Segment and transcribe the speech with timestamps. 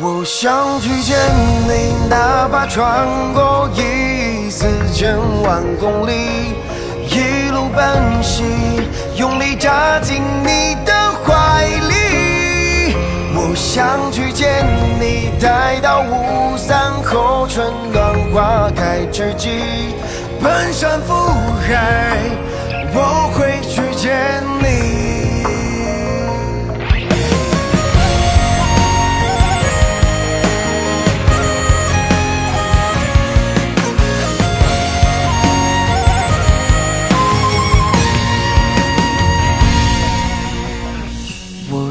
[0.00, 1.18] 我想去见
[1.66, 6.54] 你，哪怕穿过一四千万公里，
[7.08, 8.44] 一路奔袭，
[9.16, 10.92] 用力扎进你的
[11.24, 12.94] 怀里。
[13.34, 14.64] 我想去见
[15.00, 19.96] 你，待到雾散后，春暖花开之际，
[20.40, 21.12] 奔山赴
[21.66, 22.07] 海，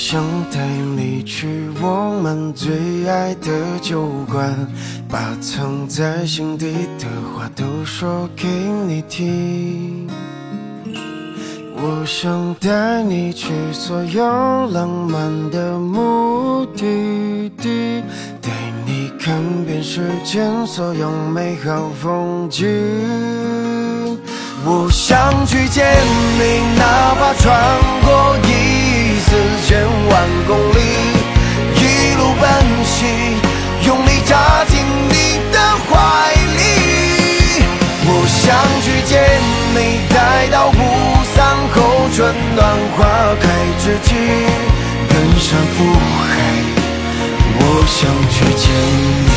[0.00, 0.64] 想带
[0.96, 3.50] 你去我们最爱的
[3.82, 4.54] 酒馆，
[5.08, 8.46] 把藏在心底的话都说给
[8.86, 10.08] 你听。
[11.74, 14.24] 我想带你去所有
[14.70, 18.00] 浪漫的目的地，
[18.40, 18.50] 带
[18.86, 22.64] 你看遍世间所有美好风景。
[24.64, 25.84] 我想去见
[26.38, 27.50] 你，哪怕穿
[28.04, 28.07] 过
[30.48, 30.80] 公里，
[31.76, 32.48] 一路奔
[32.82, 33.04] 袭，
[33.86, 37.62] 用力扎进你的怀里。
[38.06, 39.12] 我想去见
[39.74, 39.76] 你，
[40.08, 40.72] 待到雾
[41.34, 41.36] 散
[41.74, 41.76] 后，
[42.16, 42.64] 春暖
[42.96, 43.04] 花
[43.38, 43.44] 开
[43.78, 44.14] 之际，
[45.06, 45.84] 奔山赴
[46.16, 46.18] 海，
[47.60, 48.64] 我想去见
[49.24, 49.27] 你。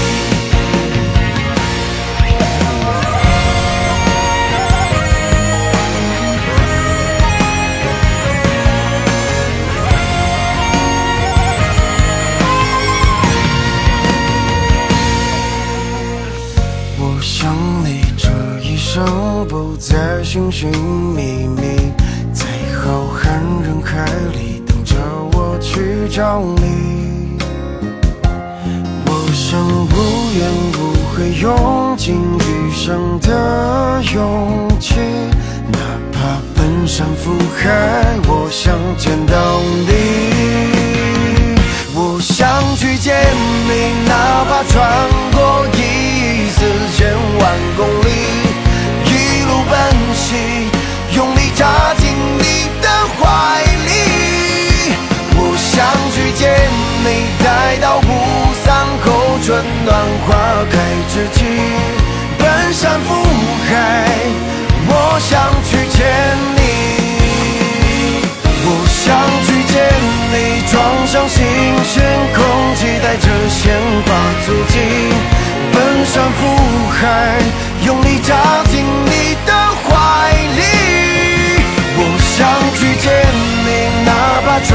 [20.34, 21.92] 寻寻觅觅，
[22.32, 24.96] 在浩瀚人海里等着
[25.34, 27.38] 我去找你。
[29.06, 30.80] 我想无怨无
[31.12, 34.96] 悔，用尽余生的勇气，
[35.70, 35.78] 哪
[36.14, 39.20] 怕奔山赴海，我想见
[74.06, 74.12] 把
[74.46, 74.80] 足迹，
[75.74, 76.40] 奔向赴
[76.90, 77.38] 海，
[77.86, 79.52] 用力扎进你的
[79.84, 79.90] 怀
[80.58, 80.62] 里。
[81.98, 82.38] 我想
[82.76, 83.06] 去见
[83.66, 83.70] 你，
[84.06, 84.10] 哪
[84.46, 84.70] 怕穿